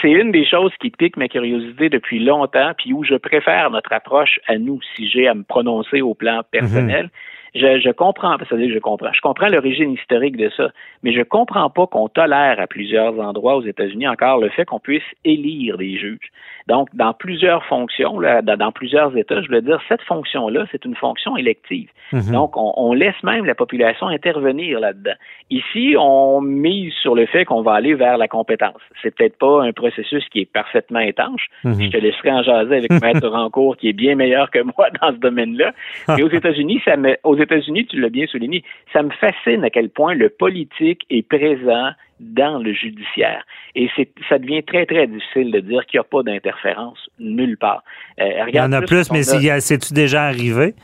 C'est 0.00 0.10
une 0.10 0.32
des 0.32 0.46
choses 0.46 0.72
qui 0.80 0.90
pique 0.90 1.16
ma 1.16 1.28
curiosité 1.28 1.88
depuis 1.88 2.18
longtemps, 2.18 2.72
puis 2.76 2.92
où 2.92 3.04
je 3.04 3.14
préfère 3.14 3.70
notre 3.70 3.92
approche 3.92 4.40
à 4.46 4.58
nous, 4.58 4.80
si 4.94 5.08
j'ai 5.08 5.28
à 5.28 5.34
me 5.34 5.42
prononcer 5.42 6.00
au 6.00 6.14
plan 6.14 6.42
personnel. 6.50 7.10
Je, 7.54 7.80
je 7.80 7.90
comprends, 7.90 8.36
c'est-à-dire 8.38 8.68
que 8.68 8.74
je 8.74 8.78
comprends. 8.78 9.12
Je 9.12 9.20
comprends 9.20 9.48
l'origine 9.48 9.92
historique 9.92 10.36
de 10.36 10.50
ça, 10.56 10.70
mais 11.02 11.12
je 11.12 11.22
comprends 11.22 11.68
pas 11.68 11.86
qu'on 11.86 12.08
tolère 12.08 12.58
à 12.58 12.66
plusieurs 12.66 13.18
endroits 13.20 13.56
aux 13.56 13.62
États-Unis 13.62 14.08
encore 14.08 14.38
le 14.38 14.48
fait 14.48 14.64
qu'on 14.64 14.80
puisse 14.80 15.02
élire 15.24 15.76
des 15.76 15.98
juges. 15.98 16.30
Donc, 16.68 16.88
dans 16.94 17.12
plusieurs 17.12 17.64
fonctions, 17.66 18.20
là, 18.20 18.40
dans, 18.40 18.56
dans 18.56 18.72
plusieurs 18.72 19.16
États, 19.16 19.42
je 19.42 19.48
veux 19.48 19.62
dire, 19.62 19.80
cette 19.88 20.02
fonction-là, 20.02 20.66
c'est 20.70 20.84
une 20.84 20.94
fonction 20.94 21.36
élective. 21.36 21.88
Mhm. 22.12 22.32
Donc, 22.32 22.56
on, 22.56 22.72
on 22.76 22.92
laisse 22.92 23.20
même 23.22 23.44
la 23.44 23.54
population 23.54 24.06
intervenir 24.06 24.78
là-dedans. 24.80 25.14
Ici, 25.50 25.96
on 25.98 26.40
mise 26.40 26.92
sur 26.94 27.14
le 27.14 27.26
fait 27.26 27.44
qu'on 27.44 27.62
va 27.62 27.72
aller 27.74 27.94
vers 27.94 28.16
la 28.16 28.28
compétence. 28.28 28.80
C'est 29.02 29.14
peut-être 29.14 29.38
pas 29.38 29.62
un 29.62 29.72
processus 29.72 30.24
qui 30.30 30.40
est 30.40 30.50
parfaitement 30.50 31.00
étanche. 31.00 31.48
Mhm. 31.64 31.82
Je 31.82 31.88
te 31.88 31.96
laisserai 31.96 32.30
en 32.30 32.42
jaser 32.42 32.76
avec 32.76 32.90
Maître 33.02 33.28
Rancourt, 33.28 33.76
qui 33.76 33.88
est 33.88 33.92
bien 33.92 34.14
meilleur 34.14 34.50
que 34.50 34.60
moi 34.60 34.88
dans 35.00 35.10
ce 35.10 35.18
domaine-là. 35.18 35.72
Mais 36.16 36.22
aux 36.22 36.30
États-Unis, 36.30 36.80
ça 36.84 36.96
me, 36.96 37.16
aux 37.24 37.36
États-Unis, 37.42 37.86
tu 37.86 38.00
l'as 38.00 38.08
bien 38.08 38.26
souligné, 38.26 38.64
ça 38.92 39.02
me 39.02 39.10
fascine 39.10 39.62
à 39.64 39.70
quel 39.70 39.90
point 39.90 40.14
le 40.14 40.28
politique 40.28 41.02
est 41.10 41.26
présent 41.28 41.90
dans 42.20 42.58
le 42.62 42.72
judiciaire. 42.72 43.44
Et 43.74 43.88
ça 44.28 44.38
devient 44.38 44.62
très, 44.62 44.86
très 44.86 45.06
difficile 45.06 45.50
de 45.50 45.60
dire 45.60 45.84
qu'il 45.86 45.98
n'y 45.98 46.04
a 46.06 46.08
pas 46.08 46.22
d'interférence 46.22 46.98
nulle 47.18 47.56
part. 47.58 47.82
Euh, 48.20 48.44
Il 48.48 48.54
y 48.54 48.60
en 48.60 48.72
a 48.72 48.80
plus, 48.82 49.10
mais 49.10 49.20
a- 49.20 49.22
c'est- 49.22 49.60
c'est-tu 49.60 49.92
déjà 49.92 50.24
arrivé? 50.24 50.74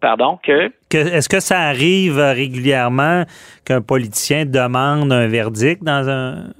pardon, 0.00 0.36
que... 0.42 0.68
que 0.90 0.98
Est-ce 0.98 1.28
que 1.28 1.38
ça 1.40 1.60
arrive 1.60 2.18
régulièrement 2.18 3.22
qu'un 3.64 3.80
politicien 3.82 4.44
demande 4.46 5.12
un 5.12 5.28
verdict 5.28 5.82
dans 5.84 6.08
un... 6.08 6.52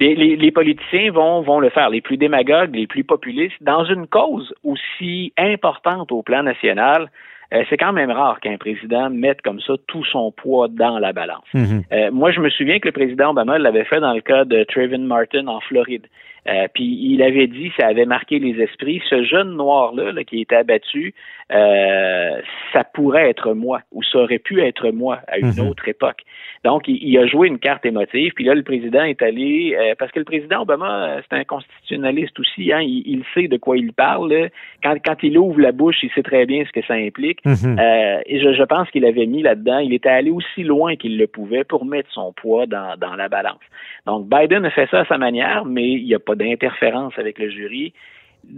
Les, 0.00 0.14
les, 0.14 0.36
les, 0.36 0.50
politiciens 0.50 1.12
vont, 1.12 1.42
vont 1.42 1.60
le 1.60 1.68
faire, 1.70 1.90
les 1.90 2.00
plus 2.00 2.16
démagogues, 2.16 2.74
les 2.74 2.86
plus 2.86 3.04
populistes, 3.04 3.56
dans 3.60 3.84
une 3.84 4.06
cause 4.06 4.52
aussi 4.64 5.32
importante 5.36 6.10
au 6.12 6.22
plan 6.22 6.42
national 6.42 7.10
euh, 7.52 7.64
c'est 7.68 7.76
quand 7.76 7.92
même 7.92 8.10
rare 8.10 8.40
qu'un 8.40 8.56
président 8.58 9.10
mette 9.10 9.42
comme 9.42 9.60
ça 9.60 9.74
tout 9.86 10.04
son 10.04 10.32
poids 10.32 10.68
dans 10.68 10.98
la 10.98 11.12
balance. 11.12 11.44
Mhm. 11.52 11.82
Euh, 11.92 12.10
moi, 12.12 12.30
je 12.30 12.40
me 12.40 12.48
souviens 12.50 12.78
que 12.78 12.88
le 12.88 12.92
président 12.92 13.30
Obama 13.30 13.58
l'avait 13.58 13.84
fait 13.84 14.00
dans 14.00 14.12
le 14.12 14.20
cas 14.20 14.44
de 14.44 14.64
Trayvon 14.64 15.00
Martin 15.00 15.46
en 15.48 15.60
Floride. 15.60 16.06
Euh, 16.48 16.66
puis 16.72 16.84
il 16.84 17.22
avait 17.22 17.46
dit, 17.46 17.70
ça 17.78 17.86
avait 17.86 18.06
marqué 18.06 18.38
les 18.38 18.60
esprits, 18.62 19.02
ce 19.08 19.22
jeune 19.24 19.56
noir-là 19.56 20.12
là, 20.12 20.24
qui 20.24 20.40
était 20.40 20.56
abattu, 20.56 21.14
euh, 21.52 22.40
ça 22.72 22.84
pourrait 22.84 23.28
être 23.28 23.52
moi, 23.54 23.80
ou 23.92 24.02
ça 24.02 24.18
aurait 24.18 24.38
pu 24.38 24.60
être 24.62 24.90
moi 24.90 25.20
à 25.26 25.38
une 25.38 25.48
Mhm. 25.48 25.68
autre 25.68 25.88
époque. 25.88 26.22
Donc, 26.64 26.86
il, 26.88 26.96
il, 27.02 27.18
a 27.18 27.26
joué 27.26 27.48
une 27.48 27.58
carte 27.58 27.84
émotive, 27.86 28.32
puis 28.34 28.44
là, 28.44 28.54
le 28.54 28.62
président 28.62 29.02
est 29.02 29.22
allé, 29.22 29.76
euh, 29.78 29.94
parce 29.98 30.12
que 30.12 30.18
le 30.18 30.24
président 30.24 30.62
Obama, 30.62 31.04
euh, 31.04 31.20
c'est 31.28 31.36
un 31.36 31.44
constitutionnaliste 31.44 32.38
aussi, 32.38 32.72
hein, 32.72 32.80
il, 32.80 33.02
il, 33.06 33.24
sait 33.34 33.48
de 33.48 33.56
quoi 33.56 33.76
il 33.78 33.92
parle. 33.92 34.32
Là. 34.32 34.48
Quand, 34.82 34.94
quand 35.04 35.16
il 35.22 35.38
ouvre 35.38 35.60
la 35.60 35.72
bouche, 35.72 35.96
il 36.02 36.10
sait 36.10 36.22
très 36.22 36.46
bien 36.46 36.64
ce 36.64 36.72
que 36.72 36.84
ça 36.86 36.94
implique. 36.94 37.44
Mhm. 37.44 37.78
Euh, 37.78 38.20
et 38.26 38.40
je, 38.40 38.52
je 38.52 38.62
pense 38.64 38.90
qu'il 38.90 39.04
avait 39.06 39.26
mis 39.26 39.42
là-dedans, 39.42 39.78
il 39.78 39.92
était 39.94 40.08
allé 40.10 40.30
aussi 40.30 40.62
loin 40.62 40.96
qu'il 40.96 41.16
le 41.18 41.26
pouvait 41.26 41.64
pour 41.64 41.84
mettre 41.84 42.10
son 42.12 42.32
poids 42.32 42.66
dans, 42.66 42.96
dans 42.98 43.16
la 43.16 43.28
balance. 43.28 43.60
Donc, 44.06 44.28
Biden 44.28 44.64
a 44.64 44.70
fait 44.70 44.88
ça 44.90 45.00
à 45.00 45.04
sa 45.06 45.18
manière, 45.18 45.64
mais 45.64 45.88
il 45.88 46.04
n'y 46.04 46.14
a 46.14 46.18
pas 46.18 46.29
d'interférence 46.36 47.12
avec 47.18 47.38
le 47.38 47.50
jury. 47.50 47.92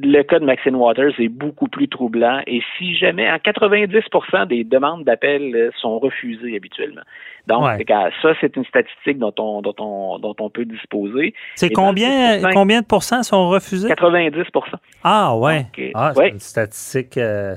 Le 0.01 0.23
cas 0.23 0.39
de 0.39 0.45
Maxine 0.45 0.77
Waters 0.77 1.19
est 1.19 1.29
beaucoup 1.29 1.67
plus 1.67 1.89
troublant 1.89 2.41
et 2.47 2.63
si 2.79 2.95
jamais, 2.95 3.29
en 3.29 3.35
90% 3.37 4.47
des 4.47 4.63
demandes 4.63 5.03
d'appel 5.05 5.55
euh, 5.57 5.71
sont 5.81 5.99
refusées 5.99 6.55
habituellement. 6.57 7.01
Donc, 7.49 7.65
Ouais. 7.65 7.85
ça, 8.23 8.33
c'est 8.41 8.55
une 8.57 8.65
statistique 8.65 9.19
dont 9.19 9.35
on, 9.39 9.61
dont 9.61 9.75
on, 9.81 10.21
dont 10.21 10.37
on 10.39 10.51
peut 10.51 10.65
disposer. 10.65 11.35
C'est 11.57 11.71
combien, 11.71 12.39
10%, 12.39 12.53
combien 12.53 12.81
de 12.81 12.87
pourcents 12.87 13.25
sont 13.25 13.49
refusés? 13.49 13.89
90% 13.89 14.63
Ah, 15.03 15.37
ouais. 15.37 15.63
Donc, 15.65 15.79
euh, 15.81 15.91
ah, 15.95 16.13
c'est 16.15 16.21
ouais. 16.21 16.29
une 16.31 16.39
statistique. 16.39 17.19
euh, 17.19 17.57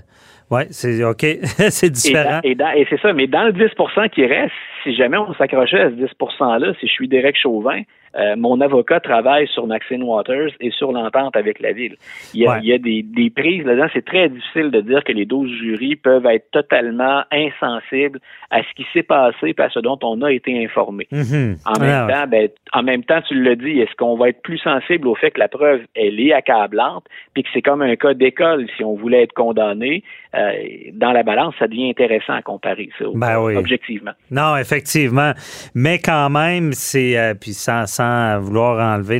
ouais, 0.49 0.65
c'est 0.71 1.03
OK. 1.03 1.21
c'est 1.69 1.85
Et, 1.87 1.89
différent. 1.91 2.39
dans- 2.41 2.49
et, 2.49 2.55
dans- 2.55 2.71
et 2.71 2.87
c'est 2.89 2.99
ça, 3.01 3.13
mais 3.13 3.27
dans 3.27 3.43
le 3.43 3.53
10 3.53 4.09
qui 4.11 4.25
reste, 4.25 4.51
si 4.83 4.95
jamais 4.95 5.17
on 5.17 5.31
s'accrochait 5.35 5.79
à 5.79 5.89
ce 5.91 5.95
10 5.95 6.09
%-là, 6.19 6.73
si 6.79 6.87
je 6.87 6.91
suis 6.91 7.07
Derek 7.07 7.37
Chauvin, 7.39 7.81
euh, 8.17 8.35
mon 8.37 8.61
avocat 8.61 8.99
travaille 8.99 9.47
sur 9.47 9.67
Maxine 9.67 10.03
Waters 10.03 10.51
et 10.59 10.71
sur 10.71 10.91
l'entente 10.91 11.35
avec 11.35 11.59
la 11.59 11.73
ville. 11.73 11.95
Il 12.33 12.41
y 12.41 12.47
a, 12.47 12.51
Ouais. 12.51 12.59
il 12.63 12.67
y 12.69 12.73
a 12.73 12.77
des, 12.77 13.03
des 13.03 13.29
prises 13.29 13.63
là-dedans. 13.65 13.87
C'est 13.93 14.05
très 14.05 14.29
difficile 14.29 14.71
de 14.71 14.81
dire 14.81 15.03
que 15.03 15.11
les 15.11 15.25
12 15.25 15.49
jurys 15.61 15.95
peuvent 15.95 16.25
être 16.27 16.49
totalement 16.51 17.23
insensibles 17.31 18.19
à 18.51 18.59
ce 18.61 18.73
qui 18.75 18.85
s'est 18.93 19.03
passé 19.03 19.53
et 19.57 19.61
à 19.61 19.69
ce 19.69 19.79
dont 19.79 19.97
on 20.03 20.21
a 20.21 20.31
été 20.31 20.63
informé. 20.63 21.07
Mhm. 21.11 21.57
En 21.65 21.79
même 21.79 21.89
Ah, 21.89 22.07
temps, 22.23 22.27
ben, 22.29 22.49
en 22.73 22.83
même 22.83 23.03
temps, 23.03 23.21
tu 23.27 23.33
le 23.35 23.55
dis, 23.55 23.79
est-ce 23.79 23.95
qu'on 23.97 24.15
va 24.17 24.29
être 24.29 24.41
plus 24.41 24.57
sensible 24.59 25.07
au 25.07 25.15
fait 25.15 25.31
que 25.31 25.39
la 25.39 25.47
preuve, 25.47 25.81
elle 25.95 26.19
est 26.19 26.31
accablante, 26.33 27.05
puis 27.33 27.43
que 27.43 27.49
c'est 27.53 27.61
comme 27.61 27.81
un 27.81 27.95
cas 27.95 28.13
d'école 28.13 28.67
si 28.77 28.83
on 28.83 28.95
voulait 28.95 29.23
être 29.23 29.33
condamné, 29.33 30.03
euh, 30.35 30.51
dans 30.93 31.11
la 31.11 31.23
balance, 31.23 31.55
ça 31.59 31.67
devient 31.67 31.89
intéressant 31.89 32.33
à 32.33 32.41
comparer 32.41 32.89
ça, 32.99 33.05
Ben 33.13 33.41
oui. 33.41 33.55
objectivement. 33.55 34.11
Non, 34.31 34.55
effectivement. 34.57 35.31
Mais 35.73 35.99
quand 35.99 36.29
même, 36.29 36.71
c'est. 36.73 37.17
euh, 37.17 37.33
puis 37.33 37.51
sans, 37.53 37.85
sans 37.87 38.04
vouloir 38.39 38.79
enlever 38.95 39.19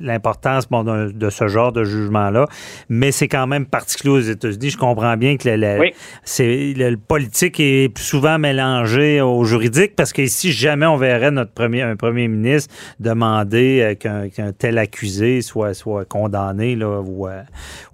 l'importance 0.00 0.68
bon, 0.68 0.84
de 0.84 1.30
ce 1.30 1.48
genre 1.48 1.72
de 1.72 1.84
jugement-là, 1.84 2.46
mais 2.88 3.12
c'est 3.12 3.28
quand 3.28 3.46
même 3.46 3.66
particulier 3.66 4.12
aux 4.14 4.20
États-Unis. 4.20 4.70
Je 4.70 4.78
comprends 4.78 5.16
bien 5.16 5.36
que 5.36 5.48
le, 5.48 5.56
le- 5.56 5.78
Oui. 5.80 5.92
c'est, 6.24 6.74
le, 6.76 6.90
le 6.90 6.96
politique 6.96 7.58
est 7.60 7.96
souvent 7.98 8.38
mélangé 8.38 9.20
au 9.20 9.44
juridique 9.44 9.94
parce 9.96 10.12
qu'ici, 10.12 10.52
jamais 10.52 10.86
on 10.86 10.96
verrait 10.96 11.30
notre 11.30 11.52
premier, 11.52 11.82
un 11.82 11.96
premier 11.96 12.28
ministre 12.28 12.74
demander 13.00 13.80
euh, 13.82 13.94
qu'un, 13.94 14.52
tel 14.52 14.78
accusé 14.78 15.40
soit, 15.40 15.74
soit 15.74 16.04
condamné, 16.04 16.76
là, 16.76 17.00
ou, 17.00 17.26
euh, 17.26 17.42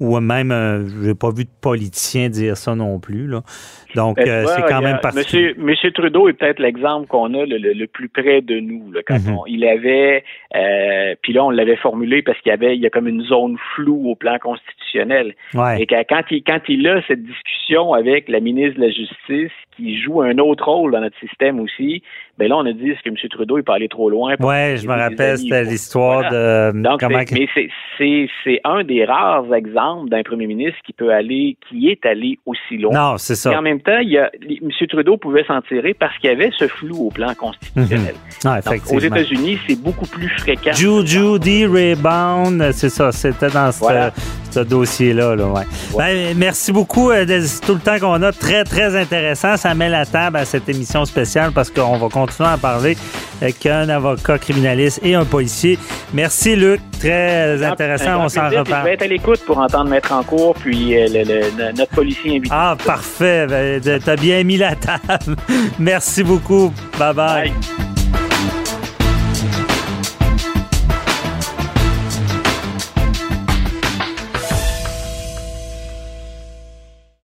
ou 0.01 0.19
même, 0.21 0.51
euh, 0.53 0.87
j'ai 1.03 1.15
pas 1.15 1.31
vu 1.31 1.45
de 1.45 1.51
politicien 1.61 2.29
dire 2.29 2.57
ça 2.57 2.75
non 2.75 2.99
plus. 2.99 3.27
Là. 3.27 3.43
Donc, 3.95 4.17
Ben, 4.17 4.29
euh, 4.29 4.45
c'est 4.47 4.63
quand 4.63 4.79
a- 4.79 4.81
même 4.81 4.99
particulier. 5.01 5.49
Monsieur, 5.57 5.63
Monsieur 5.65 5.91
Trudeau 5.93 6.29
est 6.29 6.33
peut-être 6.35 6.61
l'exemple 6.61 7.07
qu'on 7.07 7.33
a 7.35 7.45
le, 7.47 7.59
le- 7.59 7.73
le 7.73 7.87
plus 7.87 8.09
près 8.09 8.41
de 8.41 8.59
nous. 8.61 8.91
Là, 8.93 9.01
quand 9.07 9.19
Mhm. 9.19 9.35
on- 9.39 9.47
il 9.47 9.65
avait, 9.67 10.12
euh, 10.55 11.15
puis 11.23 11.33
là 11.33 11.45
on 11.45 11.51
l'avait 11.51 11.77
formulé 11.77 12.23
parce 12.23 12.39
qu'il 12.41 12.51
y 12.51 12.53
avait, 12.53 12.77
il 12.77 12.83
y 12.83 12.87
a 12.87 12.91
comme 12.91 13.09
une 13.09 13.23
zone 13.23 13.57
floue 13.75 14.11
au 14.11 14.15
plan 14.15 14.39
constitutionnel. 14.39 15.35
Ouais. 15.55 15.83
Et 15.83 15.87
quand 15.87 16.23
il, 16.31 16.43
quand 16.43 16.61
il 16.69 16.87
a 16.87 17.01
cette 17.09 17.23
discussion 17.23 17.95
avec 17.95 18.29
la 18.29 18.41
ministre 18.41 18.81
de 18.81 18.87
la 18.87 18.91
Justice, 18.91 19.53
qui 19.77 20.01
joue 20.01 20.21
un 20.21 20.39
autre 20.39 20.69
rôle 20.69 20.93
dans 20.93 21.01
notre 21.01 21.19
système 21.19 21.59
aussi, 21.61 22.03
ben 22.39 22.49
là, 22.49 22.57
on 22.57 22.67
a 22.67 22.73
dit, 22.73 22.91
est-ce 22.91 23.03
que 23.03 23.09
M. 23.09 23.17
Trudeau 23.31 23.59
est 23.59 23.63
pas 23.63 23.75
allé 23.75 23.89
trop 23.89 24.11
loin? 24.11 24.35
Ouais, 24.41 24.77
je 24.77 24.87
me 24.87 24.93
rappelle, 24.95 25.39
c'était 25.39 25.65
l'histoire 25.65 26.31
de 26.31 26.73
Donc, 26.83 27.01
comment 27.01 27.19
mais 27.19 27.49
c'est- 27.55 27.69
c'est 28.03 28.27
c'est 28.45 28.61
un 28.65 28.83
des 28.85 29.05
rares 29.05 29.53
exemples 29.55 30.09
d'un 30.11 30.23
premier 30.23 30.47
ministre 30.47 30.79
qui 30.85 30.93
peut 30.93 31.13
aller, 31.13 31.57
qui 31.69 31.89
est 31.89 32.05
allé 32.05 32.39
aussi 32.47 32.77
loin. 32.79 32.93
Non, 33.13 33.19
c'est 33.19 33.35
Et 33.47 33.51
en 33.51 33.53
ça. 33.55 33.61
même 33.61 33.81
temps, 33.81 33.99
il 33.99 34.11
y 34.11 34.19
a, 34.19 34.31
M. 34.49 34.71
Trudeau 34.89 35.17
pouvait 35.17 35.45
s'en 35.45 35.61
tirer 35.63 35.95
parce 35.95 36.17
qu'il 36.19 36.31
y 36.31 36.33
avait 36.33 36.51
ce 36.59 36.67
flou 36.67 37.07
au 37.07 37.11
plan 37.11 37.33
constitutionnel. 37.35 38.15
Ah, 38.45 38.61
Donc, 38.61 38.81
aux. 38.93 38.99
États-Unis, 38.99 39.59
c'est 39.67 39.81
beaucoup 39.81 40.07
plus 40.07 40.29
fréquent. 40.39 40.73
Juju 40.73 41.39
D. 41.39 41.67
Rebound, 41.67 42.73
c'est 42.73 42.89
ça, 42.91 43.13
c'était 43.13 43.49
dans 43.51 43.71
ce, 43.73 43.81
Voilà. 43.81 44.11
ce 44.51 44.61
dossier-là. 44.61 45.37
Là, 45.37 45.47
ouais. 45.47 45.63
Ben, 45.97 46.37
merci 46.37 46.73
beaucoup 46.73 47.11
euh, 47.11 47.25
de 47.25 47.41
c'est 47.41 47.65
tout 47.65 47.75
le 47.75 47.81
temps 47.81 47.99
qu'on 47.99 48.21
a. 48.23 48.33
Très, 48.33 48.65
très 48.65 48.97
intéressant. 49.01 49.57
Ça 49.57 49.75
met 49.75 49.89
la 49.89 50.05
table 50.07 50.37
à 50.37 50.45
cette 50.45 50.69
émission 50.69 51.05
spéciale 51.05 51.53
parce 51.55 51.71
qu'on 51.71 51.97
va 51.99 52.09
continuer 52.09 52.49
à 52.49 52.57
parler 52.57 52.97
avec 53.43 53.67
un 53.67 53.89
avocat 53.89 54.39
criminaliste 54.39 55.01
et 55.03 55.15
un 55.15 55.25
policier. 55.25 55.79
Merci, 56.15 56.57
Luc. 56.57 56.81
Très 57.01 57.63
intéressant. 57.65 58.25
On 58.25 58.29
s'en 58.29 58.47
puis 58.47 58.55
Je 58.55 58.59
reparle. 58.61 58.85
vais 58.85 58.93
être 58.95 59.03
à 59.03 59.07
l'écoute 59.09 59.41
pour 59.45 59.59
entendre 59.59 59.91
Maître 59.91 60.13
en 60.13 60.23
cours, 60.23 60.55
puis 60.55 60.97
euh, 60.97 61.09
le- 61.09 61.25
le- 61.25 61.73
notre 61.77 61.91
policier 61.95 62.31
invité. 62.37 62.49
Ah, 62.51 62.77
parfait. 62.85 63.47
Ben, 63.49 63.81
T'as 64.05 64.17
bien 64.17 64.43
mis 64.45 64.57
la 64.57 64.75
table. 64.77 65.37
Merci 65.79 66.23
beaucoup. 66.23 66.73
Bye-bye. 66.99 67.15
Bye. 67.15 67.92